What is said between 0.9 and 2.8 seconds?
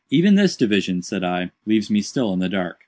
said I, "leaves me still in the dark."